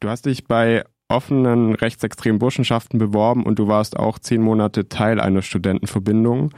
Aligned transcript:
Du 0.00 0.08
hast 0.08 0.26
dich 0.26 0.44
bei 0.44 0.84
offenen 1.08 1.74
rechtsextremen 1.74 2.38
Burschenschaften 2.38 2.98
beworben 2.98 3.44
und 3.44 3.58
du 3.58 3.66
warst 3.66 3.98
auch 3.98 4.18
zehn 4.18 4.42
Monate 4.42 4.88
Teil 4.88 5.18
einer 5.18 5.42
Studentenverbindung. 5.42 6.50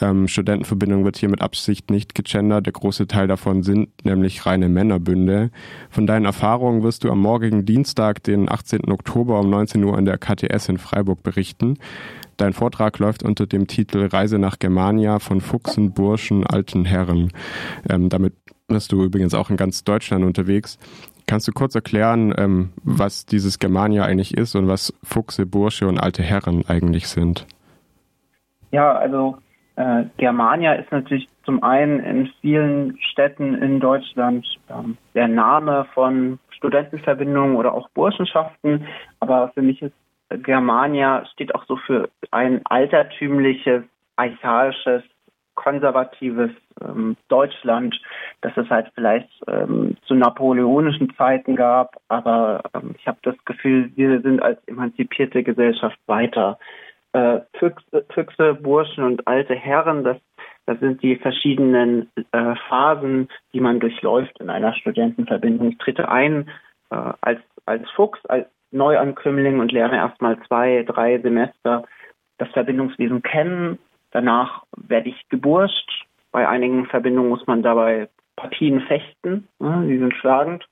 Ähm, 0.00 0.26
Studentenverbindung 0.26 1.04
wird 1.04 1.18
hier 1.18 1.28
mit 1.28 1.40
Absicht 1.40 1.90
nicht 1.90 2.14
gegendert. 2.14 2.66
Der 2.66 2.72
große 2.72 3.06
Teil 3.06 3.28
davon 3.28 3.62
sind 3.62 3.90
nämlich 4.04 4.44
reine 4.44 4.68
Männerbünde. 4.68 5.50
Von 5.90 6.06
deinen 6.06 6.24
Erfahrungen 6.24 6.82
wirst 6.82 7.04
du 7.04 7.10
am 7.12 7.20
morgigen 7.20 7.64
Dienstag, 7.64 8.24
den 8.24 8.50
18. 8.50 8.90
Oktober 8.90 9.38
um 9.38 9.50
19 9.50 9.84
Uhr 9.84 9.96
an 9.96 10.06
der 10.06 10.18
KTS 10.18 10.70
in 10.70 10.78
Freiburg 10.78 11.22
berichten. 11.22 11.78
Dein 12.38 12.54
Vortrag 12.54 12.98
läuft 12.98 13.22
unter 13.22 13.46
dem 13.46 13.66
Titel 13.66 14.06
Reise 14.06 14.38
nach 14.38 14.58
Germania 14.58 15.18
von 15.18 15.42
Fuchsen, 15.42 15.92
Burschen, 15.92 16.44
alten 16.44 16.86
Herren. 16.86 17.30
Ähm, 17.88 18.08
damit 18.08 18.32
bist 18.66 18.92
du 18.92 19.04
übrigens 19.04 19.34
auch 19.34 19.50
in 19.50 19.58
ganz 19.58 19.84
Deutschland 19.84 20.24
unterwegs. 20.24 20.78
Kannst 21.30 21.46
du 21.46 21.52
kurz 21.52 21.76
erklären, 21.76 22.34
ähm, 22.38 22.70
was 22.82 23.24
dieses 23.24 23.60
Germania 23.60 24.02
eigentlich 24.02 24.36
ist 24.36 24.56
und 24.56 24.66
was 24.66 24.92
Fuchse, 25.04 25.46
Bursche 25.46 25.86
und 25.86 26.00
alte 26.00 26.24
Herren 26.24 26.64
eigentlich 26.66 27.06
sind? 27.06 27.46
Ja, 28.72 28.96
also 28.96 29.38
äh, 29.76 30.06
Germania 30.16 30.72
ist 30.72 30.90
natürlich 30.90 31.28
zum 31.44 31.62
einen 31.62 32.00
in 32.00 32.30
vielen 32.40 32.98
Städten 33.12 33.54
in 33.62 33.78
Deutschland 33.78 34.44
ähm, 34.68 34.96
der 35.14 35.28
Name 35.28 35.86
von 35.94 36.40
Studentenverbindungen 36.50 37.54
oder 37.54 37.74
auch 37.74 37.88
Burschenschaften, 37.90 38.88
aber 39.20 39.52
für 39.54 39.62
mich 39.62 39.80
ist 39.82 39.94
Germania 40.42 41.24
steht 41.32 41.54
auch 41.54 41.64
so 41.66 41.76
für 41.76 42.08
ein 42.32 42.60
altertümliches, 42.64 43.84
archaisches 44.16 45.04
konservatives 45.60 46.50
ähm, 46.82 47.16
Deutschland, 47.28 48.00
das 48.40 48.56
es 48.56 48.68
halt 48.70 48.90
vielleicht 48.94 49.28
ähm, 49.46 49.96
zu 50.06 50.14
napoleonischen 50.14 51.14
Zeiten 51.16 51.54
gab. 51.54 51.96
Aber 52.08 52.62
ähm, 52.74 52.94
ich 52.98 53.06
habe 53.06 53.18
das 53.22 53.36
Gefühl, 53.44 53.92
wir 53.94 54.22
sind 54.22 54.42
als 54.42 54.58
emanzipierte 54.66 55.42
Gesellschaft 55.42 55.98
weiter. 56.06 56.58
Äh, 57.12 57.40
Füchse, 57.58 58.06
Füchse, 58.14 58.54
Burschen 58.54 59.04
und 59.04 59.26
alte 59.26 59.54
Herren, 59.54 60.02
das, 60.02 60.16
das 60.64 60.80
sind 60.80 61.02
die 61.02 61.16
verschiedenen 61.16 62.10
äh, 62.32 62.54
Phasen, 62.68 63.28
die 63.52 63.60
man 63.60 63.80
durchläuft 63.80 64.40
in 64.40 64.48
einer 64.48 64.72
Studentenverbindung. 64.72 65.72
Ich 65.72 65.78
trete 65.78 66.08
ein 66.08 66.48
äh, 66.90 67.12
als, 67.20 67.40
als 67.66 67.88
Fuchs, 67.90 68.24
als 68.26 68.46
Neuankömmling 68.70 69.60
und 69.60 69.72
lerne 69.72 69.96
erstmal 69.96 70.40
zwei, 70.46 70.84
drei 70.84 71.18
Semester 71.18 71.84
das 72.38 72.48
Verbindungswesen 72.52 73.20
kennen 73.22 73.78
Danach 74.10 74.64
werde 74.76 75.08
ich 75.08 75.28
geburscht. 75.28 76.06
Bei 76.32 76.48
einigen 76.48 76.86
Verbindungen 76.86 77.30
muss 77.30 77.46
man 77.46 77.62
dabei 77.62 78.08
Partien 78.36 78.80
fechten. 78.82 79.48
Ne? 79.58 79.86
Die 79.88 79.98
sind 79.98 80.14
schlagend. 80.14 80.66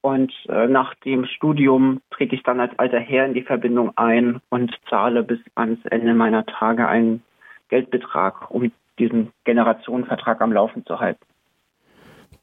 Und 0.00 0.32
äh, 0.48 0.66
nach 0.66 0.94
dem 0.96 1.26
Studium 1.26 2.00
trete 2.10 2.34
ich 2.34 2.42
dann 2.42 2.58
als 2.58 2.76
alter 2.78 2.98
Herr 2.98 3.24
in 3.24 3.34
die 3.34 3.42
Verbindung 3.42 3.96
ein 3.96 4.40
und 4.48 4.76
zahle 4.90 5.22
bis 5.22 5.38
ans 5.54 5.78
Ende 5.86 6.12
meiner 6.12 6.44
Tage 6.44 6.88
einen 6.88 7.22
Geldbetrag, 7.68 8.50
um 8.50 8.72
diesen 8.98 9.32
Generationenvertrag 9.44 10.40
am 10.40 10.52
Laufen 10.52 10.84
zu 10.84 10.98
halten. 10.98 11.24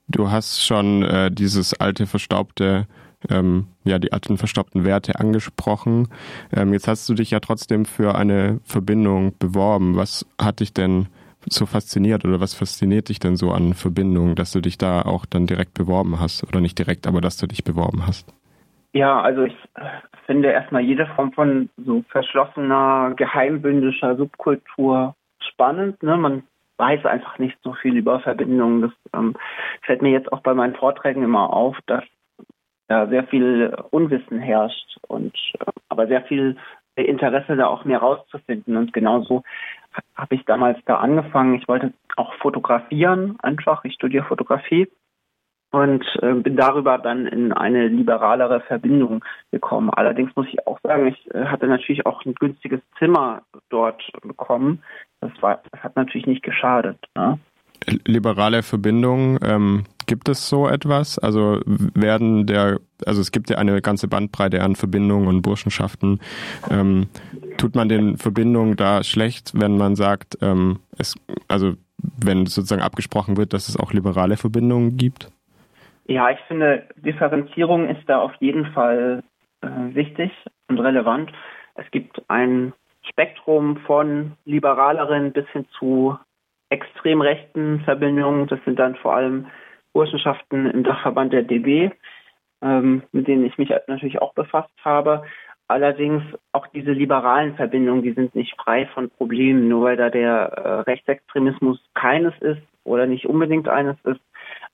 Du 0.08 0.32
hast 0.32 0.66
schon 0.66 1.04
äh, 1.04 1.30
dieses 1.30 1.80
alte, 1.80 2.08
verstaubte 2.08 2.88
ähm, 3.30 3.68
ja, 3.84 4.00
die 4.00 4.14
alten 4.14 4.38
verstoppten 4.38 4.86
Werte 4.86 5.20
angesprochen. 5.20 6.08
Ähm, 6.56 6.74
jetzt 6.74 6.88
hast 6.88 7.08
du 7.10 7.14
dich 7.14 7.32
ja 7.32 7.40
trotzdem 7.40 7.86
für 7.86 8.16
eine 8.16 8.60
Verbindung 8.64 9.38
beworben. 9.38 9.98
Was 9.98 10.26
hat 10.40 10.60
dich 10.62 10.74
denn 10.74 11.08
so 11.48 11.66
fasziniert 11.66 12.26
oder 12.26 12.40
was 12.40 12.54
fasziniert 12.54 13.10
dich 13.10 13.20
denn 13.20 13.36
so 13.36 13.52
an 13.52 13.74
Verbindungen, 13.74 14.36
dass 14.36 14.52
du 14.52 14.62
dich 14.62 14.78
da 14.78 15.02
auch 15.02 15.26
dann 15.26 15.48
direkt 15.48 15.74
beworben 15.74 16.20
hast 16.20 16.44
oder 16.44 16.62
nicht 16.62 16.78
direkt, 16.78 17.08
aber 17.08 17.22
dass 17.22 17.38
du 17.38 17.48
dich 17.48 17.64
beworben 17.64 18.06
hast? 18.06 18.34
Ja, 18.94 19.22
also 19.22 19.44
ich 19.44 19.56
finde 20.26 20.52
erstmal 20.52 20.82
jede 20.82 21.06
Form 21.08 21.32
von 21.34 21.70
so 21.78 22.04
verschlossener, 22.10 23.14
geheimbündischer 23.16 24.16
Subkultur 24.16 25.16
spannend. 25.40 26.02
Ne? 26.04 26.18
Man 26.18 26.44
weiß 26.78 27.06
einfach 27.06 27.38
nicht 27.38 27.58
so 27.64 27.74
viel 27.74 27.98
über 27.98 28.20
Verbindungen. 28.20 28.82
Das 28.82 28.92
ähm, 29.14 29.36
fällt 29.82 30.02
mir 30.02 30.12
jetzt 30.12 30.32
auch 30.32 30.42
bei 30.42 30.54
meinen 30.54 30.76
Vorträgen 30.76 31.24
immer 31.24 31.54
auf, 31.54 31.78
dass 31.86 32.04
ja, 32.90 33.08
sehr 33.08 33.26
viel 33.26 33.76
Unwissen 33.92 34.40
herrscht 34.40 34.98
und 35.08 35.36
äh, 35.60 35.72
aber 35.90 36.08
sehr 36.08 36.24
viel 36.24 36.58
Interesse 36.96 37.56
da 37.56 37.68
auch 37.68 37.86
mehr 37.86 38.00
rauszufinden. 38.00 38.76
Und 38.78 38.94
genauso 38.94 39.44
habe 40.16 40.36
ich 40.36 40.46
damals 40.46 40.78
da 40.86 40.98
angefangen. 40.98 41.56
Ich 41.56 41.68
wollte 41.68 41.94
auch 42.16 42.34
fotografieren, 42.36 43.38
einfach. 43.42 43.84
Ich 43.86 43.94
studiere 43.94 44.26
Fotografie 44.26 44.88
und 45.72 46.04
äh, 46.22 46.34
bin 46.34 46.56
darüber 46.56 46.98
dann 46.98 47.28
in 47.28 47.54
eine 47.54 47.88
liberalere 47.88 48.62
Verbindung 48.62 49.24
gekommen. 49.52 49.90
Allerdings 49.92 50.36
muss 50.36 50.48
ich 50.48 50.68
auch 50.68 50.80
sagen, 50.82 51.08
ich 51.08 51.34
äh, 51.34 51.46
hatte 51.46 51.68
natürlich 51.68 52.06
auch 52.06 52.26
ein 52.26 52.34
günstiges 52.36 52.82
Zimmer 52.98 53.44
dort 53.70 54.02
bekommen. 54.24 54.84
Das 55.22 55.32
war, 55.42 55.62
das 55.72 55.84
hat 55.84 55.96
natürlich 55.96 56.28
nicht 56.28 56.44
geschadet. 56.44 56.98
Ne? 57.16 57.40
liberale 58.06 58.64
Verbindung, 58.64 59.40
ähm, 59.44 59.84
gibt 60.10 60.28
es 60.28 60.50
so 60.50 60.68
etwas? 60.68 61.20
Also 61.20 61.62
werden 61.66 62.48
der, 62.48 62.80
also 63.06 63.22
es 63.22 63.32
gibt 63.32 63.50
ja 63.52 63.58
eine 63.58 63.80
ganze 63.80 64.08
Bandbreite 64.08 64.62
an 64.62 64.76
Verbindungen 64.76 65.28
und 65.28 65.44
Burschenschaften. 65.44 66.20
Ähm, 66.70 67.08
tut 67.58 67.76
man 67.76 67.88
den 67.88 68.18
Verbindungen 68.18 68.76
da 68.76 69.04
schlecht, 69.04 69.52
wenn 69.54 69.78
man 69.78 69.96
sagt, 69.96 70.40
ähm, 70.42 70.80
es, 70.98 71.16
also 71.48 71.74
wenn 72.18 72.48
sozusagen 72.48 72.82
abgesprochen 72.82 73.38
wird, 73.38 73.54
dass 73.54 73.70
es 73.70 73.78
auch 73.78 73.94
liberale 73.94 74.36
Verbindungen 74.36 74.98
gibt? 74.98 75.32
Ja, 76.08 76.32
ich 76.32 76.40
finde, 76.48 76.88
Differenzierung 76.96 77.88
ist 77.88 78.02
da 78.08 78.20
auf 78.20 78.34
jeden 78.40 78.66
Fall 78.74 79.22
äh, 79.62 79.68
wichtig 79.94 80.32
und 80.70 80.80
relevant. 80.80 81.32
Es 81.76 81.90
gibt 81.92 82.20
ein 82.30 82.74
Spektrum 83.08 83.78
von 83.86 84.32
liberaleren 84.46 85.32
bis 85.34 85.48
hin 85.50 85.68
zu 85.78 86.18
extrem 86.70 87.22
rechten 87.22 87.82
Verbindungen. 87.82 88.48
Das 88.48 88.60
sind 88.66 88.80
dann 88.80 88.96
vor 88.96 89.16
allem 89.16 89.46
Burschenschaften 89.94 90.70
im 90.70 90.84
Dachverband 90.84 91.34
der 91.34 91.44
DB, 91.44 91.92
ähm, 92.62 93.04
mit 93.12 93.28
denen 93.28 93.46
ich 93.46 93.58
mich 93.58 93.70
natürlich 93.88 94.22
auch 94.22 94.34
befasst 94.34 94.74
habe. 94.84 95.24
Allerdings 95.68 96.24
auch 96.52 96.68
diese 96.68 96.92
liberalen 96.92 97.56
Verbindungen, 97.56 98.02
die 98.02 98.14
sind 98.14 98.34
nicht 98.36 98.56
frei 98.60 98.88
von 98.88 99.10
Problemen, 99.10 99.68
nur 99.68 99.84
weil 99.84 99.98
da 99.98 100.10
der 100.10 100.32
äh, 100.32 100.70
Rechtsextremismus 100.82 101.80
keines 101.94 102.34
ist 102.40 102.62
oder 102.84 103.06
nicht 103.06 103.28
unbedingt 103.28 103.70
eines 103.70 103.98
ist, 104.04 104.22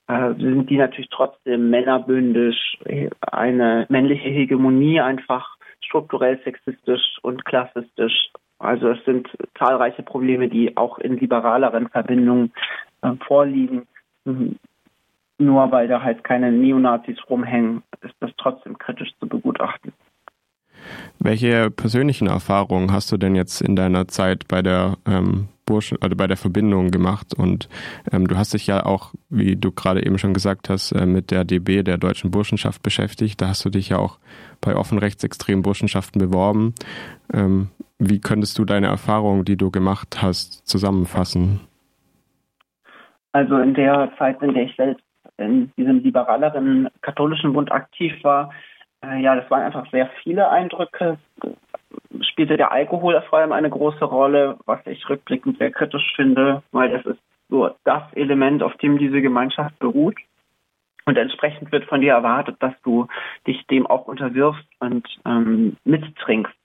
äh, 0.07 0.33
sind 0.35 0.69
die 0.69 0.77
natürlich 0.77 1.09
trotzdem 1.09 1.69
männerbündisch, 1.69 2.77
eine 3.21 3.85
männliche 3.89 4.29
Hegemonie 4.29 5.01
einfach 5.01 5.57
strukturell 5.81 6.39
sexistisch 6.43 7.17
und 7.21 7.43
klassistisch 7.43 8.31
also 8.59 8.89
es 8.89 9.03
sind 9.05 9.27
zahlreiche 9.57 10.03
Probleme, 10.03 10.47
die 10.47 10.77
auch 10.77 10.97
in 10.99 11.17
liberaleren 11.17 11.89
Verbindungen 11.89 12.53
äh, 13.01 13.11
vorliegen. 13.27 13.87
Nur 15.37 15.71
weil 15.71 15.87
da 15.87 16.01
halt 16.01 16.23
keine 16.23 16.51
Neonazis 16.51 17.17
rumhängen, 17.29 17.83
ist 18.01 18.15
das 18.19 18.31
trotzdem 18.37 18.77
kritisch 18.77 19.11
zu 19.19 19.27
begutachten. 19.27 19.91
Welche 21.19 21.71
persönlichen 21.71 22.27
Erfahrungen 22.27 22.91
hast 22.91 23.11
du 23.11 23.17
denn 23.17 23.35
jetzt 23.35 23.61
in 23.61 23.75
deiner 23.75 24.07
Zeit 24.07 24.47
bei 24.47 24.61
der 24.61 24.97
ähm, 25.07 25.47
Burschen, 25.65 25.97
also 26.01 26.15
bei 26.15 26.27
der 26.27 26.37
Verbindung 26.37 26.91
gemacht? 26.91 27.33
Und 27.33 27.69
ähm, 28.11 28.27
du 28.27 28.37
hast 28.37 28.53
dich 28.53 28.67
ja 28.67 28.85
auch, 28.85 29.13
wie 29.29 29.55
du 29.55 29.71
gerade 29.71 30.05
eben 30.05 30.17
schon 30.17 30.33
gesagt 30.33 30.69
hast, 30.69 30.91
äh, 30.91 31.05
mit 31.05 31.31
der 31.31 31.43
DB, 31.43 31.83
der 31.83 31.97
deutschen 31.97 32.31
Burschenschaft 32.31 32.83
beschäftigt. 32.83 33.41
Da 33.41 33.47
hast 33.47 33.65
du 33.65 33.69
dich 33.69 33.89
ja 33.89 33.97
auch 33.97 34.19
bei 34.61 34.75
offen 34.75 34.99
rechtsextremen 34.99 35.63
Burschenschaften 35.63 36.19
beworben. 36.19 36.75
Ähm, 37.33 37.69
wie 37.97 38.19
könntest 38.19 38.59
du 38.59 38.65
deine 38.65 38.87
Erfahrungen, 38.87 39.45
die 39.45 39.57
du 39.57 39.71
gemacht 39.71 40.21
hast, 40.21 40.67
zusammenfassen? 40.67 41.61
Also 43.31 43.57
in 43.57 43.73
der 43.73 44.11
Zeit, 44.17 44.41
in 44.41 44.53
der 44.53 44.63
ich 44.63 44.75
selbst 44.75 45.04
in 45.37 45.71
diesem 45.77 46.01
liberaleren 46.01 46.89
katholischen 47.01 47.53
Bund 47.53 47.71
aktiv 47.71 48.13
war, 48.23 48.51
äh, 49.03 49.21
ja, 49.21 49.35
das 49.35 49.49
waren 49.49 49.63
einfach 49.63 49.89
sehr 49.91 50.09
viele 50.23 50.49
Eindrücke. 50.49 51.17
Spielte 52.21 52.57
der 52.57 52.71
Alkohol 52.71 53.21
vor 53.29 53.39
allem 53.39 53.51
eine 53.51 53.69
große 53.69 54.05
Rolle, 54.05 54.57
was 54.65 54.79
ich 54.85 55.07
rückblickend 55.09 55.57
sehr 55.57 55.71
kritisch 55.71 56.13
finde, 56.15 56.63
weil 56.71 56.89
das 56.89 57.05
ist 57.05 57.19
so 57.49 57.69
das 57.83 58.03
Element, 58.13 58.63
auf 58.63 58.75
dem 58.77 58.97
diese 58.97 59.21
Gemeinschaft 59.21 59.77
beruht. 59.79 60.17
Und 61.05 61.17
entsprechend 61.17 61.71
wird 61.71 61.85
von 61.85 62.01
dir 62.01 62.13
erwartet, 62.13 62.57
dass 62.59 62.73
du 62.83 63.07
dich 63.45 63.65
dem 63.67 63.85
auch 63.85 64.07
unterwirfst 64.07 64.67
und 64.79 65.07
ähm, 65.25 65.77
mittrinkst. 65.83 66.55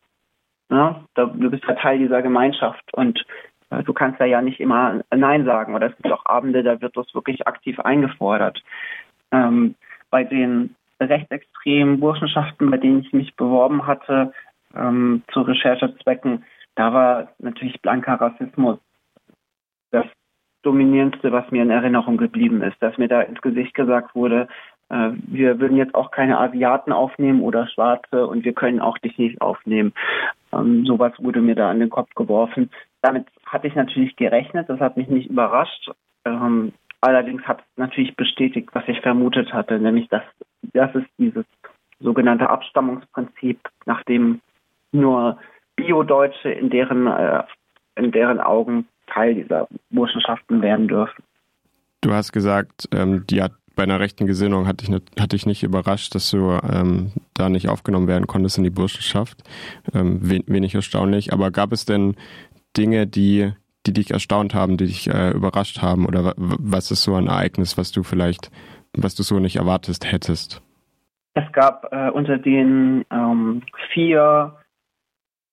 Ja, 0.70 1.04
du 1.14 1.50
bist 1.50 1.64
ja 1.64 1.74
Teil 1.74 1.98
dieser 1.98 2.22
Gemeinschaft 2.22 2.82
und 2.94 3.22
du 3.70 3.92
kannst 3.92 4.20
da 4.20 4.24
ja 4.24 4.42
nicht 4.42 4.60
immer 4.60 5.00
Nein 5.14 5.44
sagen. 5.44 5.74
Oder 5.74 5.88
es 5.88 5.96
gibt 5.96 6.12
auch 6.12 6.26
Abende, 6.26 6.62
da 6.62 6.80
wird 6.80 6.96
das 6.96 7.14
wirklich 7.14 7.46
aktiv 7.46 7.78
eingefordert. 7.80 8.62
Ähm, 9.32 9.74
bei 10.10 10.24
den 10.24 10.74
rechtsextremen 11.00 12.00
Burschenschaften, 12.00 12.70
bei 12.70 12.76
denen 12.76 13.00
ich 13.00 13.12
mich 13.12 13.34
beworben 13.36 13.86
hatte, 13.86 14.32
ähm, 14.74 15.22
zu 15.32 15.42
Recherchezwecken, 15.42 16.44
da 16.74 16.92
war 16.92 17.28
natürlich 17.38 17.80
blanker 17.80 18.14
Rassismus 18.14 18.78
das 19.90 20.06
Dominierendste, 20.62 21.32
was 21.32 21.50
mir 21.50 21.62
in 21.62 21.70
Erinnerung 21.70 22.16
geblieben 22.16 22.62
ist, 22.62 22.76
dass 22.80 22.98
mir 22.98 23.08
da 23.08 23.22
ins 23.22 23.40
Gesicht 23.40 23.74
gesagt 23.74 24.14
wurde, 24.14 24.46
äh, 24.90 25.10
wir 25.26 25.58
würden 25.58 25.76
jetzt 25.76 25.94
auch 25.94 26.10
keine 26.10 26.38
Asiaten 26.38 26.92
aufnehmen 26.92 27.40
oder 27.40 27.66
Schwarze 27.68 28.26
und 28.26 28.44
wir 28.44 28.52
können 28.52 28.80
auch 28.80 28.98
dich 28.98 29.16
nicht 29.18 29.40
aufnehmen. 29.40 29.92
Ähm, 30.52 30.84
sowas 30.84 31.12
wurde 31.18 31.40
mir 31.40 31.54
da 31.54 31.70
an 31.70 31.80
den 31.80 31.90
Kopf 31.90 32.14
geworfen. 32.14 32.70
Damit 33.00 33.26
hatte 33.50 33.66
ich 33.66 33.74
natürlich 33.74 34.14
gerechnet, 34.16 34.68
das 34.68 34.80
hat 34.80 34.96
mich 34.96 35.08
nicht 35.08 35.28
überrascht. 35.28 35.90
Ähm, 36.24 36.72
allerdings 37.00 37.42
hat 37.42 37.60
es 37.60 37.66
natürlich 37.76 38.14
bestätigt, 38.14 38.68
was 38.72 38.84
ich 38.86 39.00
vermutet 39.00 39.52
hatte, 39.52 39.78
nämlich 39.78 40.08
dass 40.08 40.22
das 40.72 40.94
ist 40.94 41.08
dieses 41.18 41.44
sogenannte 41.98 42.48
Abstammungsprinzip, 42.48 43.58
nach 43.86 44.04
dem 44.04 44.40
nur 44.92 45.38
Bio-Deutsche 45.76 46.50
in 46.50 46.70
deren 46.70 47.06
äh, 47.06 47.42
in 47.96 48.12
deren 48.12 48.40
Augen 48.40 48.86
Teil 49.08 49.34
dieser 49.34 49.66
Burschenschaften 49.90 50.62
werden 50.62 50.86
dürfen. 50.86 51.24
Du 52.02 52.12
hast 52.12 52.32
gesagt, 52.32 52.88
ähm, 52.92 53.26
die 53.28 53.42
hat 53.42 53.52
bei 53.76 53.84
einer 53.84 54.00
rechten 54.00 54.26
Gesinnung 54.26 54.66
hat 54.66 54.82
dich, 54.82 54.90
hat 55.18 55.32
dich 55.32 55.46
nicht 55.46 55.62
überrascht, 55.62 56.14
dass 56.14 56.30
du 56.30 56.58
ähm, 56.70 57.12
da 57.34 57.48
nicht 57.48 57.68
aufgenommen 57.68 58.08
werden 58.08 58.26
konntest 58.26 58.58
in 58.58 58.64
die 58.64 58.70
Burschenschaft. 58.70 59.42
Ähm, 59.94 60.18
wenig 60.22 60.74
erstaunlich. 60.74 61.32
Aber 61.32 61.50
gab 61.50 61.72
es 61.72 61.86
denn 61.86 62.16
Dinge, 62.80 63.06
die, 63.06 63.52
die 63.86 63.92
dich 63.92 64.10
erstaunt 64.10 64.54
haben, 64.54 64.78
die 64.78 64.86
dich 64.86 65.08
äh, 65.12 65.30
überrascht 65.30 65.82
haben? 65.82 66.06
Oder 66.06 66.32
was 66.36 66.90
ist 66.90 67.02
so 67.02 67.14
ein 67.14 67.26
Ereignis, 67.26 67.76
was 67.76 67.92
du 67.92 68.02
vielleicht, 68.02 68.50
was 68.96 69.14
du 69.14 69.22
so 69.22 69.38
nicht 69.38 69.56
erwartet 69.56 70.10
hättest? 70.10 70.62
Es 71.34 71.52
gab 71.52 71.92
äh, 71.92 72.10
unter 72.10 72.38
den 72.38 73.04
ähm, 73.10 73.62
vier 73.92 74.56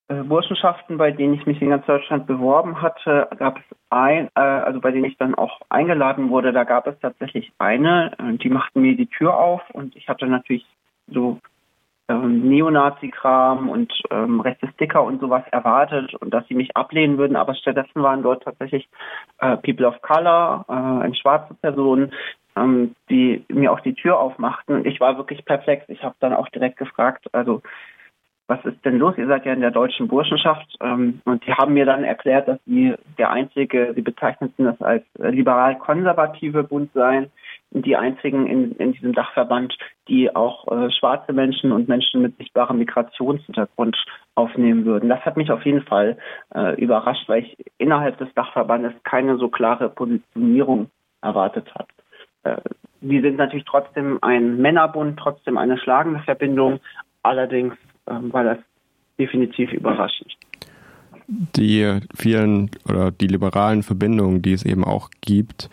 äh, 0.08 0.24
Burschenschaften, 0.24 0.98
bei 0.98 1.12
denen 1.12 1.34
ich 1.34 1.46
mich 1.46 1.62
in 1.62 1.70
ganz 1.70 1.86
Deutschland 1.86 2.28
beworben 2.28 2.82
hatte, 2.82 3.28
gab 3.38 3.58
es 3.58 3.78
ein, 3.90 4.30
äh, 4.36 4.40
also 4.40 4.80
bei 4.80 4.92
denen 4.92 5.06
ich 5.06 5.18
dann 5.18 5.36
auch 5.36 5.60
eingeladen 5.70 6.30
wurde, 6.30 6.54
da 6.54 6.64
gab 6.64 6.88
es 6.88 6.98
tatsächlich 7.02 7.52
eine, 7.58 8.14
äh, 8.18 8.38
die 8.38 8.50
machten 8.50 8.82
mir 8.82 8.96
die 8.96 9.08
Tür 9.08 9.38
auf 9.38 9.62
und 9.74 9.96
ich 9.98 10.08
hatte 10.08 10.26
natürlich 10.28 10.66
so 11.08 11.40
ähm, 12.10 12.48
Neonazi-Kram 12.48 13.70
und 13.70 13.92
ähm, 14.12 14.40
rechte 14.40 14.68
Sticker 14.74 15.04
und 15.04 15.20
sowas 15.20 15.44
erwartet 15.52 16.14
und 16.16 16.34
dass 16.34 16.48
sie 16.48 16.56
mich 16.56 16.76
ablehnen 16.76 17.18
würden, 17.18 17.36
aber 17.36 17.56
stattdessen 17.56 18.02
waren 18.02 18.24
dort 18.24 18.44
tatsächlich 18.44 18.88
äh, 19.40 19.58
People 19.58 19.88
of 19.88 20.02
Color, 20.02 20.66
äh, 21.04 21.14
schwarze 21.16 21.54
Person, 21.56 22.12
ähm, 22.56 22.96
die 23.10 23.44
mir 23.50 23.72
auch 23.72 23.82
die 23.82 23.94
Tür 23.94 24.20
aufmachten 24.20 24.76
und 24.76 24.88
ich 24.88 25.00
war 25.00 25.18
wirklich 25.18 25.44
perplex. 25.46 25.88
Ich 25.90 26.04
habe 26.04 26.16
dann 26.20 26.34
auch 26.34 26.50
direkt 26.50 26.78
gefragt, 26.78 27.26
also 27.34 27.62
was 28.48 28.64
ist 28.64 28.84
denn 28.86 28.98
los? 28.98 29.18
Ihr 29.18 29.28
seid 29.28 29.46
ja 29.46 29.54
in 29.54 29.60
der 29.62 29.72
deutschen 29.72 30.08
Burschenschaft. 30.08 30.78
Ähm, 30.82 31.22
und 31.26 31.46
die 31.46 31.54
haben 31.54 31.74
mir 31.74 31.86
dann 31.86 32.04
erklärt, 32.04 32.48
dass 32.48 32.60
sie 32.66 32.96
der 33.18 33.30
einzige, 33.30 33.94
sie 33.94 34.02
bezeichneten 34.02 34.66
das 34.66 34.82
als 34.82 35.04
liberal-konservative 35.18 36.64
Bund 36.64 36.92
seien, 36.94 37.30
die 37.72 37.96
einzigen 37.96 38.48
in, 38.48 38.72
in 38.74 38.94
diesem 38.94 39.14
Dachverband, 39.14 39.78
die 40.08 40.34
auch 40.36 40.68
äh, 40.72 40.90
schwarze 40.92 41.34
Menschen 41.34 41.72
und 41.72 41.88
Menschen 41.88 42.22
mit 42.22 42.38
sichtbarem 42.38 42.78
Migrationshintergrund 42.78 43.98
aufnehmen 44.36 44.86
würden. 44.86 45.10
Das 45.10 45.26
hat 45.26 45.38
mich 45.38 45.52
auf 45.52 45.66
jeden 45.66 45.84
Fall 45.84 46.18
äh, 46.56 46.76
überrascht, 46.82 47.28
weil 47.28 47.44
ich 47.44 47.58
innerhalb 47.78 48.18
des 48.18 48.34
Dachverbandes 48.36 48.94
keine 49.04 49.38
so 49.38 49.50
klare 49.50 49.90
Positionierung 49.90 50.90
erwartet 51.22 51.70
habe. 51.76 51.88
Äh, 52.44 52.62
die 53.02 53.22
sind 53.22 53.38
natürlich 53.38 53.66
trotzdem 53.66 54.18
ein 54.22 54.58
Männerbund, 54.58 55.20
trotzdem 55.20 55.58
eine 55.58 55.78
schlagende 55.78 56.20
Verbindung. 56.22 56.80
Allerdings 57.22 57.76
ähm, 58.10 58.32
war 58.34 58.44
das 58.44 58.58
definitiv 59.20 59.72
überraschend. 59.74 60.36
Die 61.28 62.00
vielen 62.16 62.72
oder 62.88 63.12
die 63.12 63.28
liberalen 63.28 63.84
Verbindungen, 63.84 64.42
die 64.42 64.54
es 64.54 64.66
eben 64.66 64.86
auch 64.86 65.10
gibt, 65.22 65.70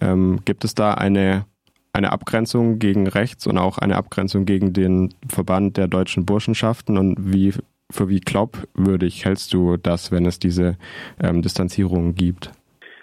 ähm, 0.00 0.40
gibt 0.44 0.64
es 0.64 0.74
da 0.74 0.94
eine, 0.94 1.46
eine 1.94 2.12
Abgrenzung 2.12 2.78
gegen 2.78 3.08
rechts 3.08 3.46
und 3.46 3.56
auch 3.56 3.78
eine 3.78 3.96
Abgrenzung 3.96 4.44
gegen 4.44 4.74
den 4.74 5.14
Verband 5.26 5.78
der 5.78 5.88
deutschen 5.88 6.26
Burschenschaften 6.26 6.98
und 6.98 7.16
wie 7.32 7.54
für 7.90 8.10
wie 8.10 8.20
glaubwürdig 8.20 9.24
hältst 9.24 9.54
du 9.54 9.78
das, 9.78 10.12
wenn 10.12 10.26
es 10.26 10.38
diese 10.38 10.76
ähm, 11.22 11.40
Distanzierungen 11.40 12.14
gibt? 12.14 12.52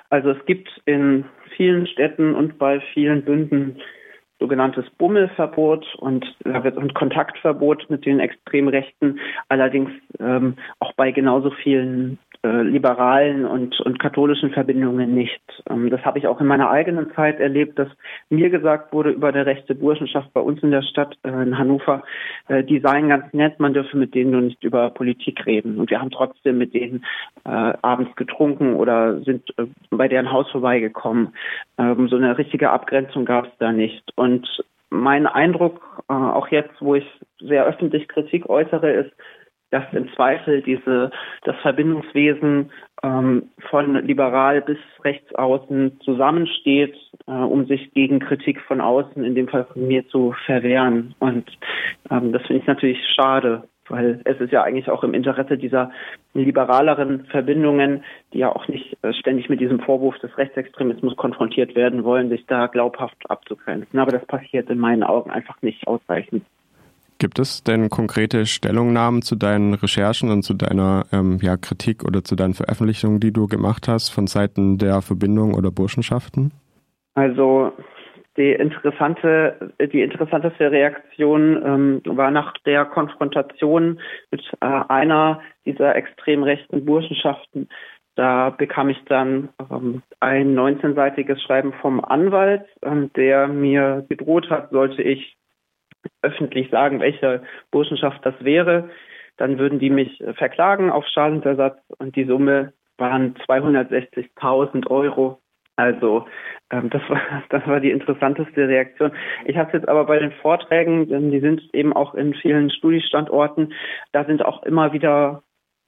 Also 0.09 0.29
es 0.29 0.45
gibt 0.45 0.69
in 0.85 1.25
vielen 1.57 1.87
Städten 1.87 2.35
und 2.35 2.59
bei 2.59 2.81
vielen 2.93 3.23
Bünden 3.23 3.77
sogenanntes 4.39 4.85
Bummelverbot 4.97 5.85
und, 5.95 6.25
und 6.43 6.93
Kontaktverbot 6.93 7.89
mit 7.89 8.05
den 8.05 8.19
Extremrechten, 8.19 9.19
allerdings 9.49 9.91
ähm, 10.19 10.55
auch 10.79 10.93
bei 10.93 11.11
genauso 11.11 11.51
vielen 11.51 12.19
äh, 12.45 12.61
liberalen 12.61 13.43
und, 13.43 13.79
und 13.81 13.97
katholischen 13.97 14.51
Verbindungen 14.51 15.15
nicht. 15.15 15.41
Ähm, 15.67 15.89
das 15.89 16.05
habe 16.05 16.19
ich 16.19 16.27
auch 16.27 16.39
in 16.39 16.45
meiner 16.45 16.69
eigenen 16.69 17.11
Zeit 17.15 17.39
erlebt, 17.39 17.79
dass 17.79 17.87
mir 18.29 18.51
gesagt 18.51 18.93
wurde 18.93 19.09
über 19.09 19.31
der 19.31 19.47
rechte 19.47 19.73
Burschenschaft 19.73 20.31
bei 20.31 20.41
uns 20.41 20.61
in 20.61 20.69
der 20.69 20.83
Stadt 20.83 21.17
äh, 21.23 21.29
in 21.29 21.57
Hannover, 21.57 22.03
äh, 22.47 22.63
die 22.63 22.79
seien 22.81 23.09
ganz 23.09 23.33
nett, 23.33 23.59
man 23.59 23.73
dürfe 23.73 23.97
mit 23.97 24.13
denen 24.13 24.29
nur 24.29 24.41
nicht 24.41 24.63
über 24.63 24.91
Politik 24.91 25.43
reden. 25.47 25.79
Und 25.79 25.89
wir 25.89 25.99
haben 25.99 26.11
trotzdem 26.11 26.59
mit 26.59 26.75
denen 26.75 27.03
äh, 27.45 27.73
abends 27.81 28.15
getrunken 28.15 28.75
oder 28.75 29.21
sind 29.21 29.49
äh, 29.57 29.65
bei 29.89 30.07
deren 30.07 30.31
Haus 30.31 30.47
vorbeigekommen. 30.51 31.33
Ähm, 31.79 32.07
so 32.09 32.15
eine 32.15 32.37
richtige 32.37 32.69
Abgrenzung 32.69 33.25
gab 33.25 33.45
es 33.45 33.57
da 33.57 33.71
nicht. 33.71 34.03
Und 34.15 34.47
mein 34.91 35.25
Eindruck, 35.25 36.03
auch 36.07 36.47
jetzt, 36.49 36.79
wo 36.79 36.93
ich 36.93 37.05
sehr 37.39 37.65
öffentlich 37.65 38.07
Kritik 38.07 38.47
äußere, 38.47 38.91
ist, 38.91 39.11
dass 39.75 39.91
im 39.91 40.07
Zweifel 40.13 40.61
diese, 40.61 41.11
das 41.43 41.57
Verbindungswesen 41.57 42.71
ähm, 43.03 43.49
von 43.69 43.95
liberal 44.05 44.61
bis 44.61 44.77
rechts 45.03 45.35
außen 45.35 45.99
zusammensteht, 45.99 46.95
äh, 47.27 47.31
um 47.31 47.65
sich 47.65 47.93
gegen 47.93 48.19
Kritik 48.19 48.61
von 48.61 48.79
außen, 48.79 49.21
in 49.25 49.35
dem 49.35 49.49
Fall 49.49 49.65
von 49.65 49.85
mir, 49.85 50.07
zu 50.07 50.33
verwehren. 50.45 51.13
Und 51.19 51.45
ähm, 52.09 52.31
das 52.31 52.43
finde 52.43 52.61
ich 52.61 52.67
natürlich 52.67 52.99
schade, 53.15 53.63
weil 53.89 54.21
es 54.23 54.39
ist 54.39 54.53
ja 54.53 54.63
eigentlich 54.63 54.89
auch 54.89 55.03
im 55.03 55.13
Interesse 55.13 55.57
dieser 55.57 55.91
liberaleren 56.33 57.25
Verbindungen, 57.25 58.05
die 58.31 58.39
ja 58.39 58.55
auch 58.55 58.69
nicht 58.69 58.97
äh, 59.01 59.11
ständig 59.11 59.49
mit 59.49 59.59
diesem 59.59 59.81
Vorwurf 59.81 60.17
des 60.19 60.37
Rechtsextremismus 60.37 61.17
konfrontiert 61.17 61.75
werden 61.75 62.05
wollen, 62.05 62.29
sich 62.29 62.45
da 62.45 62.67
glaubhaft 62.67 63.17
abzugrenzen. 63.29 63.99
Aber 63.99 64.13
das 64.13 64.25
passiert 64.25 64.69
in 64.69 64.79
meinen 64.79 65.03
Augen 65.03 65.31
einfach 65.31 65.61
nicht 65.61 65.85
ausreichend. 65.85 66.45
Gibt 67.25 67.39
es 67.39 67.63
denn 67.63 67.89
konkrete 67.89 68.45
Stellungnahmen 68.45 69.23
zu 69.23 69.35
deinen 69.35 69.73
Recherchen 69.73 70.29
und 70.29 70.43
zu 70.43 70.53
deiner 70.53 71.07
ähm, 71.11 71.39
ja, 71.41 71.57
Kritik 71.57 72.03
oder 72.05 72.23
zu 72.23 72.35
deinen 72.35 72.53
Veröffentlichungen, 72.53 73.19
die 73.19 73.33
du 73.33 73.47
gemacht 73.47 73.87
hast 73.87 74.09
von 74.09 74.27
Seiten 74.27 74.77
der 74.77 75.01
Verbindung 75.01 75.55
oder 75.55 75.71
Burschenschaften? 75.71 76.51
Also 77.15 77.73
die 78.37 78.51
interessante, 78.51 79.73
die 79.91 80.03
interessanteste 80.03 80.69
Reaktion 80.69 81.63
ähm, 81.65 82.01
war 82.15 82.29
nach 82.29 82.53
der 82.63 82.85
Konfrontation 82.85 83.99
mit 84.29 84.43
äh, 84.61 84.81
einer 84.87 85.41
dieser 85.65 85.95
extrem 85.95 86.43
rechten 86.43 86.85
Burschenschaften. 86.85 87.69
Da 88.13 88.51
bekam 88.51 88.89
ich 88.89 89.03
dann 89.05 89.49
ähm, 89.71 90.03
ein 90.19 90.55
19-seitiges 90.55 91.41
Schreiben 91.41 91.73
vom 91.81 92.05
Anwalt, 92.05 92.67
ähm, 92.83 93.09
der 93.15 93.47
mir 93.47 94.05
gedroht 94.09 94.51
hat, 94.51 94.69
sollte 94.69 95.01
ich 95.01 95.35
öffentlich 96.25 96.69
sagen, 96.69 96.99
welche 96.99 97.43
Burschenschaft 97.71 98.25
das 98.25 98.35
wäre, 98.39 98.89
dann 99.37 99.59
würden 99.59 99.79
die 99.79 99.89
mich 99.89 100.23
verklagen 100.35 100.89
auf 100.91 101.05
Schadensersatz 101.07 101.77
und 101.99 102.15
die 102.15 102.25
Summe 102.25 102.73
waren 102.97 103.35
260.000 103.47 104.87
Euro. 104.87 105.39
Also 105.75 106.25
ähm, 106.71 106.89
das 106.89 107.01
war 107.09 107.19
das 107.49 107.67
war 107.67 107.79
die 107.79 107.91
interessanteste 107.91 108.67
Reaktion. 108.67 109.11
Ich 109.45 109.57
habe 109.57 109.73
jetzt 109.73 109.87
aber 109.87 110.05
bei 110.05 110.19
den 110.19 110.31
Vorträgen, 110.31 111.07
denn 111.09 111.31
die 111.31 111.41
sind 111.41 111.61
eben 111.73 111.93
auch 111.93 112.13
in 112.15 112.33
vielen 112.33 112.69
Studiestandorten, 112.69 113.73
da 114.11 114.23
sind 114.25 114.43
auch 114.43 114.63
immer 114.63 114.93
wieder 114.93 115.43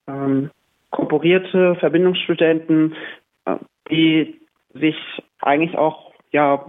ähm, 0.07 0.51
korporierte 0.91 1.75
Verbindungsstudenten, 1.75 2.95
äh, 3.45 3.55
die 3.89 4.41
sich 4.73 4.97
eigentlich 5.41 5.77
auch 5.77 6.11
ja 6.31 6.65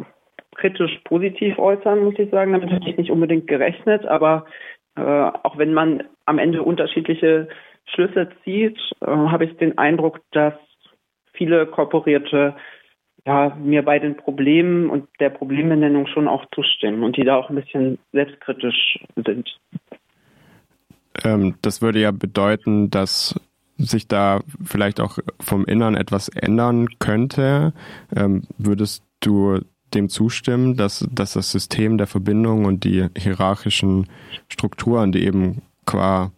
kritisch 0.58 1.00
positiv 1.04 1.58
äußern, 1.58 2.04
muss 2.04 2.18
ich 2.18 2.30
sagen. 2.30 2.52
Damit 2.52 2.70
hätte 2.70 2.88
ich 2.88 2.96
nicht 2.96 3.10
unbedingt 3.10 3.46
gerechnet, 3.46 4.04
aber 4.06 4.44
äh, 4.96 5.00
auch 5.00 5.56
wenn 5.56 5.72
man 5.72 6.04
am 6.26 6.38
Ende 6.38 6.62
unterschiedliche 6.62 7.48
Schlüsse 7.86 8.28
zieht, 8.44 8.78
äh, 9.00 9.06
habe 9.06 9.44
ich 9.44 9.56
den 9.56 9.78
Eindruck, 9.78 10.20
dass 10.32 10.54
viele 11.32 11.66
Korporierte 11.66 12.54
ja, 13.26 13.54
mir 13.56 13.84
bei 13.84 13.98
den 13.98 14.16
Problemen 14.16 14.90
und 14.90 15.08
der 15.20 15.30
Problembenennung 15.30 16.06
schon 16.06 16.28
auch 16.28 16.44
zustimmen 16.54 17.02
und 17.04 17.16
die 17.16 17.24
da 17.24 17.36
auch 17.36 17.50
ein 17.50 17.56
bisschen 17.56 17.98
selbstkritisch 18.12 18.98
sind. 19.16 19.58
Ähm, 21.24 21.56
das 21.62 21.82
würde 21.82 22.00
ja 22.00 22.10
bedeuten, 22.10 22.90
dass 22.90 23.38
sich 23.76 24.08
da 24.08 24.40
vielleicht 24.64 25.00
auch 25.00 25.18
vom 25.40 25.64
Innern 25.64 25.94
etwas 25.94 26.28
ändern 26.28 26.88
könnte. 26.98 27.72
Ähm, 28.16 28.42
würdest 28.58 29.04
du 29.20 29.60
dem 29.94 30.08
zustimmen, 30.08 30.76
dass, 30.76 31.06
dass 31.10 31.34
das 31.34 31.50
System 31.50 31.98
der 31.98 32.06
Verbindung 32.06 32.64
und 32.64 32.84
die 32.84 33.06
hierarchischen 33.16 34.08
Strukturen, 34.48 35.12
die 35.12 35.24
eben 35.24 35.62
qua 35.86 36.32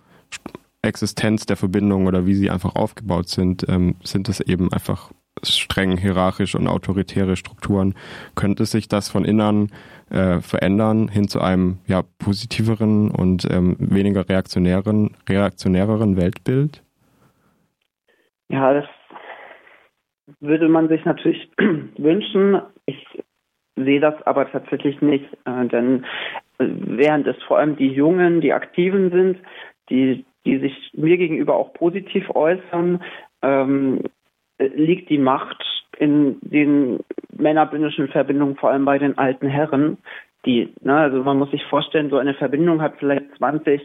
Existenz 0.82 1.46
der 1.46 1.56
Verbindung 1.56 2.06
oder 2.06 2.26
wie 2.26 2.34
sie 2.34 2.50
einfach 2.50 2.74
aufgebaut 2.74 3.28
sind, 3.28 3.68
ähm, 3.68 3.96
sind 4.02 4.28
das 4.28 4.40
eben 4.40 4.72
einfach 4.72 5.10
streng 5.42 5.96
hierarchisch 5.96 6.54
und 6.54 6.68
autoritäre 6.68 7.36
Strukturen. 7.36 7.94
Könnte 8.34 8.66
sich 8.66 8.88
das 8.88 9.08
von 9.08 9.24
innen 9.24 9.70
äh, 10.10 10.40
verändern 10.40 11.08
hin 11.08 11.28
zu 11.28 11.40
einem 11.40 11.78
ja, 11.86 12.02
positiveren 12.18 13.10
und 13.10 13.46
ähm, 13.50 13.76
weniger 13.78 14.28
reaktionären, 14.28 15.16
reaktionäreren 15.28 16.16
Weltbild? 16.16 16.82
Ja, 18.48 18.74
das 18.74 18.86
würde 20.40 20.68
man 20.68 20.88
sich 20.88 21.04
natürlich 21.04 21.50
wünschen. 21.98 22.60
Ich 22.86 23.06
sehe 23.84 24.00
das 24.00 24.14
aber 24.26 24.50
tatsächlich 24.50 25.00
nicht, 25.00 25.26
äh, 25.44 25.66
denn 25.66 26.04
äh, 26.58 26.66
während 26.68 27.26
es 27.26 27.40
vor 27.44 27.58
allem 27.58 27.76
die 27.76 27.88
Jungen, 27.88 28.40
die 28.40 28.52
Aktiven 28.52 29.10
sind, 29.10 29.38
die, 29.88 30.24
die 30.44 30.58
sich 30.58 30.90
mir 30.94 31.16
gegenüber 31.16 31.56
auch 31.56 31.72
positiv 31.72 32.30
äußern, 32.30 33.02
ähm, 33.42 34.02
liegt 34.58 35.10
die 35.10 35.18
Macht 35.18 35.62
in 35.98 36.38
den 36.40 37.00
männerbündischen 37.36 38.08
Verbindungen, 38.08 38.56
vor 38.56 38.70
allem 38.70 38.84
bei 38.84 38.98
den 38.98 39.18
alten 39.18 39.48
Herren. 39.48 39.98
Die, 40.46 40.72
ne, 40.80 40.96
also 40.96 41.22
man 41.22 41.38
muss 41.38 41.50
sich 41.50 41.64
vorstellen, 41.64 42.10
so 42.10 42.16
eine 42.16 42.34
Verbindung 42.34 42.80
hat 42.80 42.94
vielleicht 42.98 43.34
20 43.36 43.82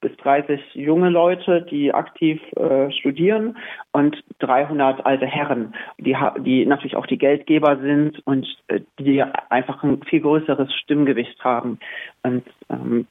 bis 0.00 0.16
30 0.18 0.60
junge 0.74 1.08
Leute, 1.08 1.62
die 1.62 1.92
aktiv 1.94 2.40
äh, 2.56 2.90
studieren 2.92 3.56
und 3.92 4.22
300 4.40 5.04
alte 5.06 5.26
Herren, 5.26 5.74
die, 5.98 6.16
die 6.40 6.66
natürlich 6.66 6.96
auch 6.96 7.06
die 7.06 7.18
Geldgeber 7.18 7.78
sind 7.78 8.20
und 8.26 8.46
äh, 8.68 8.80
die 8.98 9.22
einfach 9.22 9.82
ein 9.82 10.02
viel 10.02 10.20
größeres 10.20 10.72
Stimmgewicht 10.74 11.42
haben. 11.42 11.78
Und 12.22 12.44
ähm, 12.68 13.06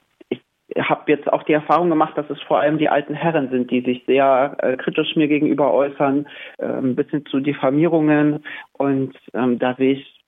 habe 0.80 1.12
jetzt 1.12 1.32
auch 1.32 1.44
die 1.44 1.54
Erfahrung 1.54 1.90
gemacht, 1.90 2.18
dass 2.18 2.30
es 2.30 2.42
vor 2.42 2.60
allem 2.60 2.78
die 2.78 2.90
alten 2.90 3.13
Herren 3.13 3.50
sind, 3.50 3.70
die 3.72 3.82
sich 3.82 4.04
sehr 4.06 4.56
äh, 4.60 4.78
kritisch 4.78 5.16
mir 5.16 5.28
gegenüber 5.28 5.74
äußern, 5.74 6.28
äh, 6.58 6.82
bis 6.82 7.10
hin 7.10 7.25
zu 7.25 7.40
Diffamierungen. 7.40 8.44
Und 8.74 9.16
ähm, 9.34 9.60
da 9.60 9.75
sehe 9.75 9.94
ich, 9.94 10.24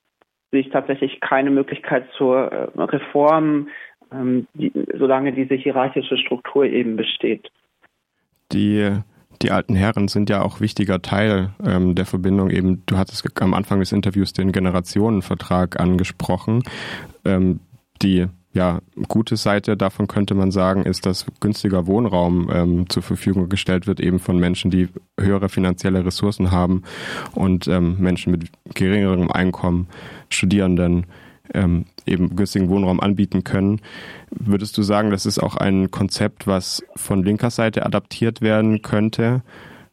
sehe 0.50 0.60
ich 0.60 0.70
tatsächlich 0.70 1.20
keine 1.20 1.50
Möglichkeit 1.50 2.06
zur 2.16 2.52
äh, 2.52 2.68
Reform, 2.76 3.68
ähm, 4.12 4.46
die, 4.54 4.72
solange 4.98 5.32
diese 5.32 5.54
hierarchische 5.54 6.16
Struktur 6.16 6.64
eben 6.64 6.96
besteht. 6.96 7.50
Die 8.52 9.00
die 9.42 9.50
alten 9.50 9.74
Herren 9.74 10.08
sind 10.08 10.30
ja 10.30 10.42
auch 10.42 10.60
wichtiger 10.60 11.02
Teil 11.02 11.50
ähm, 11.64 11.94
der 11.94 12.06
Verbindung. 12.06 12.50
Eben, 12.50 12.82
du 12.86 12.96
hattest 12.96 13.28
am 13.40 13.54
Anfang 13.54 13.80
des 13.80 13.92
Interviews 13.92 14.32
den 14.32 14.52
Generationenvertrag 14.52 15.78
angesprochen. 15.78 16.62
Ähm, 17.24 17.60
die 18.02 18.26
ja, 18.52 18.80
gute 19.08 19.36
Seite 19.36 19.76
davon 19.76 20.06
könnte 20.06 20.34
man 20.34 20.50
sagen, 20.50 20.84
ist, 20.84 21.04
dass 21.04 21.26
günstiger 21.40 21.86
Wohnraum 21.86 22.50
ähm, 22.50 22.88
zur 22.88 23.02
Verfügung 23.02 23.50
gestellt 23.50 23.86
wird, 23.86 24.00
eben 24.00 24.18
von 24.18 24.38
Menschen, 24.38 24.70
die 24.70 24.88
höhere 25.20 25.50
finanzielle 25.50 26.06
Ressourcen 26.06 26.50
haben 26.50 26.82
und 27.34 27.68
ähm, 27.68 27.96
Menschen 27.98 28.30
mit 28.30 28.50
geringerem 28.72 29.30
Einkommen, 29.30 29.88
Studierenden 30.30 31.04
ähm, 31.54 31.86
eben 32.06 32.36
günstigen 32.36 32.68
Wohnraum 32.68 33.00
anbieten 33.00 33.44
können. 33.44 33.80
Würdest 34.30 34.76
du 34.78 34.82
sagen, 34.82 35.10
das 35.10 35.26
ist 35.26 35.38
auch 35.38 35.56
ein 35.56 35.90
Konzept, 35.90 36.46
was 36.46 36.84
von 36.96 37.22
linker 37.22 37.50
Seite 37.50 37.84
adaptiert 37.84 38.40
werden 38.40 38.82
könnte? 38.82 39.42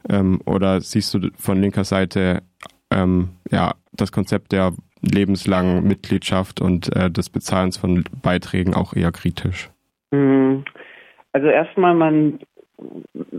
Ähm, 0.10 0.41
oder 0.45 0.81
siehst 0.81 1.13
du 1.13 1.29
von 1.38 1.62
linker 1.62 1.83
Seite 1.83 2.43
ähm, 2.91 3.29
ja, 3.51 3.74
das 3.91 4.12
Konzept 4.12 4.51
der 4.51 4.74
lebenslangen 5.01 5.86
Mitgliedschaft 5.86 6.62
und 6.62 6.95
äh, 6.95 7.12
des 7.12 7.29
Bezahlens 7.29 7.77
von 7.77 8.03
Beiträgen 8.22 8.74
auch 8.74 8.93
eher 8.93 9.12
kritisch? 9.12 9.69
Mhm. 10.12 10.63
Also 11.33 11.48
erstmal, 11.48 11.95
man 11.95 12.39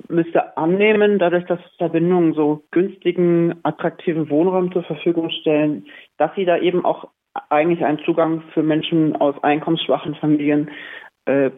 müsste 0.09 0.57
annehmen, 0.57 1.19
dadurch, 1.19 1.45
dass 1.47 1.61
Verbindungen 1.79 2.35
so 2.35 2.63
günstigen, 2.71 3.55
attraktiven 3.63 4.31
Wohnraum 4.31 4.73
zur 4.73 4.85
Verfügung 4.85 5.31
stellen, 5.31 5.87
dass 6.17 6.35
sie 6.35 6.45
da 6.45 6.59
eben 6.59 6.85
auch 6.85 7.09
eigentlich 7.51 7.85
einen 7.85 7.99
Zugang 8.05 8.43
für 8.53 8.63
Menschen 8.63 9.17
aus 9.17 9.35
einkommensschwachen 9.43 10.15
Familien 10.17 10.71
äh, 11.27 11.51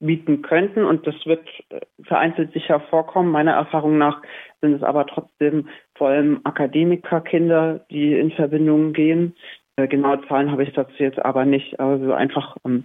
bieten 0.00 0.42
könnten. 0.42 0.84
Und 0.84 1.06
das 1.06 1.14
wird 1.24 1.46
äh, 1.70 1.80
vereinzelt 2.04 2.52
sicher 2.52 2.80
vorkommen. 2.80 3.30
Meiner 3.30 3.52
Erfahrung 3.52 3.98
nach 3.98 4.22
sind 4.60 4.74
es 4.74 4.82
aber 4.82 5.06
trotzdem 5.06 5.68
vor 5.96 6.08
allem 6.08 6.40
Akademikerkinder, 6.44 7.80
die 7.90 8.14
in 8.14 8.30
Verbindungen 8.30 8.92
gehen. 8.92 9.34
Äh, 9.76 9.88
genaue 9.88 10.26
Zahlen 10.28 10.50
habe 10.50 10.62
ich 10.62 10.72
dazu 10.72 10.94
jetzt 10.98 11.24
aber 11.24 11.44
nicht. 11.44 11.80
Also 11.80 12.12
einfach 12.12 12.56
ähm, 12.64 12.84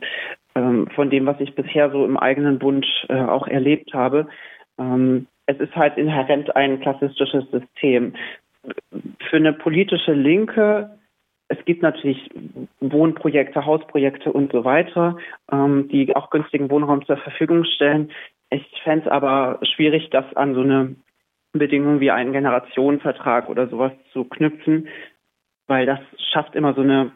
ähm, 0.56 0.88
von 0.96 1.10
dem, 1.10 1.26
was 1.26 1.40
ich 1.40 1.56
bisher 1.56 1.92
so 1.92 2.06
im 2.06 2.18
eigenen 2.18 2.60
Bund 2.60 2.86
äh, 3.10 3.22
auch 3.22 3.48
erlebt 3.48 3.94
habe. 3.94 4.28
Ähm, 4.80 5.28
es 5.46 5.60
ist 5.60 5.76
halt 5.76 5.98
inhärent 5.98 6.56
ein 6.56 6.80
klassistisches 6.80 7.50
System. 7.52 8.14
Für 9.30 9.38
eine 9.38 9.54
politische 9.54 10.14
Linke 10.14 10.99
es 11.50 11.66
gibt 11.66 11.82
natürlich 11.82 12.30
Wohnprojekte, 12.80 13.66
Hausprojekte 13.66 14.32
und 14.32 14.52
so 14.52 14.64
weiter, 14.64 15.18
ähm, 15.52 15.90
die 15.90 16.16
auch 16.16 16.30
günstigen 16.30 16.70
Wohnraum 16.70 17.06
zur 17.06 17.18
Verfügung 17.18 17.66
stellen. 17.66 18.12
Ich 18.52 18.66
fände 18.84 19.06
es 19.06 19.12
aber 19.12 19.60
schwierig, 19.64 20.10
das 20.12 20.26
an 20.36 20.54
so 20.54 20.62
eine 20.62 20.96
Bedingung 21.52 22.00
wie 22.00 22.12
einen 22.12 22.34
Generationenvertrag 22.34 23.50
oder 23.50 23.68
sowas 23.68 23.92
zu 24.14 24.26
knüpfen, 24.26 24.88
weil 25.68 25.88
das 25.88 26.00
schafft 26.32 26.56
immer 26.56 26.76
so 26.76 26.82
eine 26.82 27.12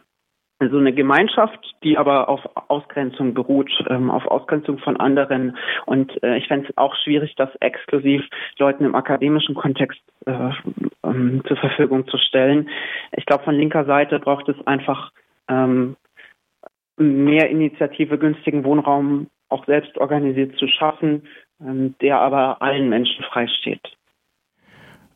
so 0.70 0.78
eine 0.78 0.94
Gemeinschaft, 0.94 1.60
die 1.84 1.98
aber 1.98 2.30
auf 2.30 2.42
Ausgrenzung 2.70 3.34
beruht, 3.34 3.72
ähm, 3.90 4.10
auf 4.10 4.26
Ausgrenzung 4.28 4.78
von 4.80 4.98
anderen. 4.98 5.58
Und 5.86 6.22
äh, 6.24 6.38
ich 6.38 6.48
fände 6.48 6.68
es 6.70 6.78
auch 6.78 6.96
schwierig, 6.96 7.36
das 7.36 7.50
exklusiv 7.60 8.24
Leuten 8.58 8.86
im 8.86 8.96
akademischen 8.96 9.56
Kontext 9.56 10.02
äh, 10.26 10.50
ähm, 11.04 11.44
zur 11.48 11.58
Verfügung 11.58 12.08
zu 12.08 12.18
stellen. 12.18 12.70
Ich 13.12 13.26
glaube, 13.26 13.44
von 13.44 13.56
linker 13.56 13.86
Seite 13.86 14.20
braucht 14.20 14.50
es 14.50 14.68
einfach 14.68 15.12
ähm, 15.48 15.96
mehr 16.98 17.50
Initiative, 17.50 18.18
günstigen 18.18 18.64
Wohnraum 18.64 19.28
auch 19.50 19.66
selbst 19.66 19.98
organisiert 19.98 20.58
zu 20.58 20.68
schaffen, 20.68 21.28
ähm, 21.62 21.96
der 22.02 22.20
aber 22.20 22.62
allen 22.62 22.90
Menschen 22.90 23.24
freisteht. 23.26 23.82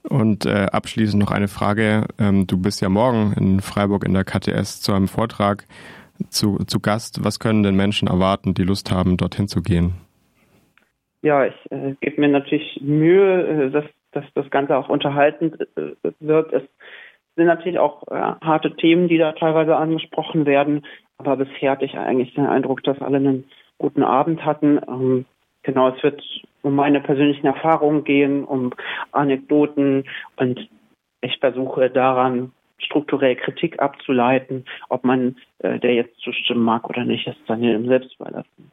Und 0.09 0.45
äh, 0.45 0.67
abschließend 0.71 1.21
noch 1.21 1.31
eine 1.31 1.47
Frage. 1.47 2.05
Ähm, 2.19 2.47
du 2.47 2.61
bist 2.61 2.81
ja 2.81 2.89
morgen 2.89 3.33
in 3.33 3.59
Freiburg 3.59 4.05
in 4.05 4.13
der 4.13 4.23
KTS 4.23 4.81
zu 4.81 4.93
einem 4.93 5.07
Vortrag 5.07 5.65
zu, 6.29 6.57
zu 6.65 6.79
Gast. 6.79 7.23
Was 7.23 7.39
können 7.39 7.63
denn 7.63 7.75
Menschen 7.75 8.07
erwarten, 8.07 8.53
die 8.53 8.63
Lust 8.63 8.91
haben, 8.91 9.17
dorthin 9.17 9.47
zu 9.47 9.61
gehen? 9.61 9.95
Ja, 11.21 11.45
ich 11.45 11.71
äh, 11.71 11.95
gebe 11.99 12.21
mir 12.21 12.29
natürlich 12.29 12.79
Mühe, 12.81 13.65
äh, 13.65 13.71
dass, 13.71 13.85
dass 14.11 14.25
das 14.33 14.49
Ganze 14.49 14.77
auch 14.77 14.89
unterhaltend 14.89 15.59
äh, 15.75 15.91
wird. 16.19 16.53
Es 16.53 16.63
sind 17.35 17.47
natürlich 17.47 17.79
auch 17.79 18.03
äh, 18.07 18.15
harte 18.15 18.75
Themen, 18.75 19.07
die 19.07 19.17
da 19.17 19.33
teilweise 19.33 19.75
angesprochen 19.75 20.45
werden. 20.45 20.85
Aber 21.17 21.37
bisher 21.37 21.71
hatte 21.71 21.85
ich 21.85 21.97
eigentlich 21.97 22.33
den 22.33 22.45
Eindruck, 22.45 22.83
dass 22.83 23.01
alle 23.01 23.17
einen 23.17 23.45
guten 23.77 24.03
Abend 24.03 24.45
hatten. 24.45 24.79
Ähm, 24.87 25.25
genau, 25.63 25.89
es 25.89 26.01
wird 26.03 26.21
um 26.67 26.75
meine 26.75 26.99
persönlichen 26.99 27.47
Erfahrungen 27.47 28.03
gehen, 28.03 28.43
um 28.43 28.73
Anekdoten 29.11 30.03
und 30.35 30.69
ich 31.21 31.39
versuche 31.39 31.89
daran 31.89 32.51
strukturell 32.77 33.35
Kritik 33.35 33.79
abzuleiten, 33.79 34.65
ob 34.89 35.03
man 35.03 35.37
äh, 35.59 35.79
der 35.79 35.95
jetzt 35.95 36.19
zustimmen 36.19 36.63
mag 36.63 36.87
oder 36.89 37.05
nicht, 37.05 37.25
ist 37.25 37.39
dann 37.47 37.63
jedem 37.63 37.87
selbst 37.87 38.13
überlassen. 38.19 38.71